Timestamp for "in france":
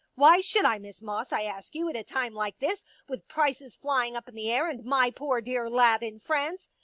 6.01-6.69